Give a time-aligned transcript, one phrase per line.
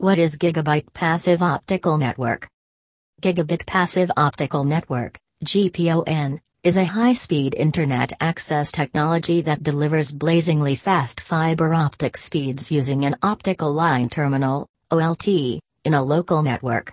[0.00, 2.48] What is Gigabit Passive Optical Network?
[3.20, 11.20] Gigabit Passive Optical Network, GPON, is a high-speed internet access technology that delivers blazingly fast
[11.20, 16.90] fiber optic speeds using an optical line terminal, OLT, in a local network.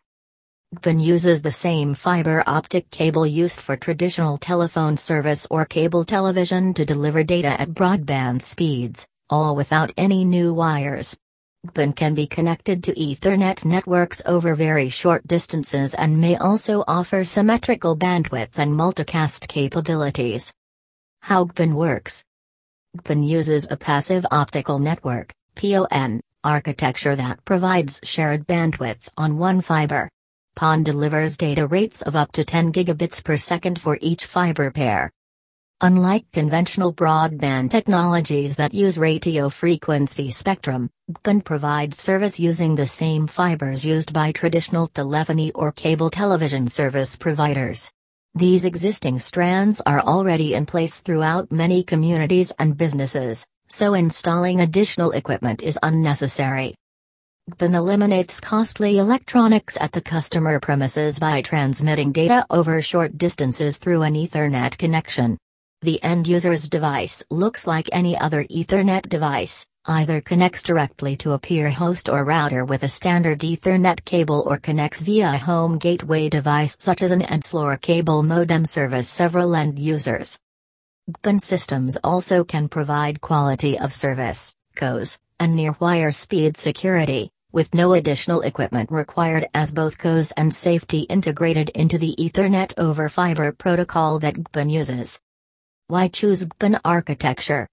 [0.75, 6.73] GPON uses the same fiber optic cable used for traditional telephone service or cable television
[6.73, 11.15] to deliver data at broadband speeds, all without any new wires.
[11.65, 17.23] GPON can be connected to Ethernet networks over very short distances and may also offer
[17.23, 20.53] symmetrical bandwidth and multicast capabilities.
[21.21, 22.23] How GPON works
[22.97, 30.07] GPON uses a passive optical network PON, architecture that provides shared bandwidth on one fiber.
[30.55, 35.11] PON delivers data rates of up to 10 gigabits per second for each fiber pair.
[35.81, 43.27] Unlike conventional broadband technologies that use radio frequency spectrum, GPON provides service using the same
[43.27, 47.91] fibers used by traditional telephony or cable television service providers.
[48.33, 55.11] These existing strands are already in place throughout many communities and businesses, so installing additional
[55.11, 56.73] equipment is unnecessary.
[57.51, 64.01] GPON eliminates costly electronics at the customer premises by transmitting data over short distances through
[64.01, 65.37] an Ethernet connection.
[65.83, 71.39] The end user's device looks like any other Ethernet device, either connects directly to a
[71.39, 76.29] peer host or router with a standard Ethernet cable or connects via a home gateway
[76.29, 80.39] device such as an ADSL cable modem service several end users.
[81.11, 87.93] GPON systems also can provide quality of service, QoS, and near-wire speed security with no
[87.93, 94.17] additional equipment required as both QoS and safety integrated into the Ethernet over fiber protocol
[94.19, 95.19] that GPON uses.
[95.89, 97.65] Why choose GPON architecture?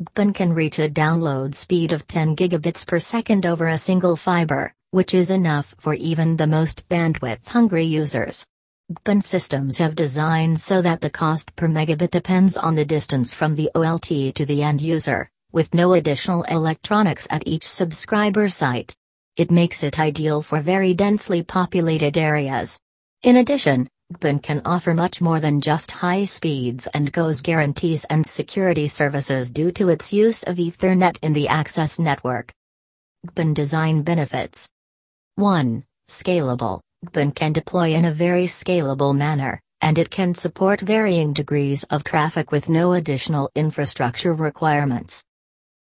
[0.00, 4.72] GPON can reach a download speed of 10 gigabits per second over a single fiber,
[4.92, 8.46] which is enough for even the most bandwidth-hungry users.
[8.92, 13.56] GPON systems have designed so that the cost per megabit depends on the distance from
[13.56, 18.94] the OLT to the end user, with no additional electronics at each subscriber site.
[19.36, 22.78] It makes it ideal for very densely populated areas.
[23.24, 28.26] In addition, GPON can offer much more than just high speeds and QoS guarantees and
[28.26, 32.52] security services due to its use of Ethernet in the access network.
[33.24, 34.68] GPON design benefits
[35.36, 35.84] 1.
[36.08, 36.80] Scalable.
[37.06, 42.02] GPON can deploy in a very scalable manner, and it can support varying degrees of
[42.02, 45.22] traffic with no additional infrastructure requirements.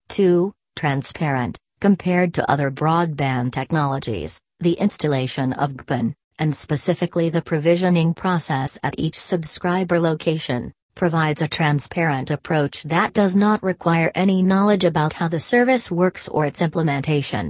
[0.09, 0.53] 2.
[0.77, 1.57] Transparent.
[1.81, 8.93] Compared to other broadband technologies, the installation of GPON, and specifically the provisioning process at
[8.97, 15.29] each subscriber location, provides a transparent approach that does not require any knowledge about how
[15.29, 17.49] the service works or its implementation.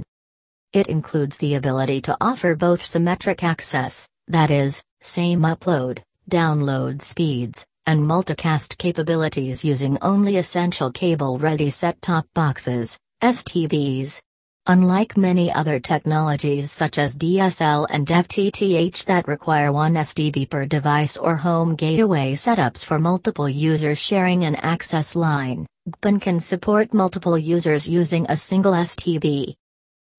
[0.72, 5.98] It includes the ability to offer both symmetric access, that is, same upload,
[6.30, 14.20] download speeds, and multicast capabilities using only essential cable-ready set-top boxes, STBs.
[14.66, 21.18] Unlike many other technologies such as DSL and FTTH that require one STB per device
[21.18, 27.36] or home gateway setups for multiple users sharing an access line, GPON can support multiple
[27.36, 29.54] users using a single STB.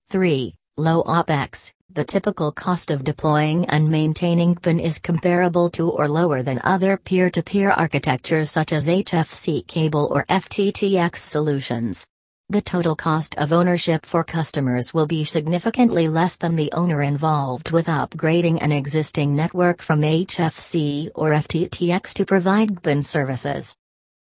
[0.09, 0.53] 3.
[0.78, 1.73] Low OPEX.
[1.89, 6.97] The typical cost of deploying and maintaining GPON is comparable to or lower than other
[6.97, 12.05] peer to peer architectures such as HFC cable or FTTX solutions.
[12.47, 17.72] The total cost of ownership for customers will be significantly less than the owner involved
[17.72, 23.75] with upgrading an existing network from HFC or FTTX to provide GPON services.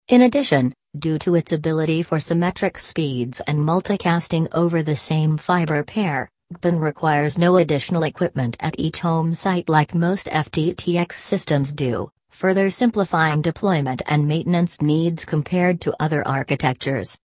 [0.07, 5.83] In addition, due to its ability for symmetric speeds and multicasting over the same fiber
[5.83, 12.09] pair, GPON requires no additional equipment at each home site like most FTTX systems do,
[12.31, 17.19] further simplifying deployment and maintenance needs compared to other architectures.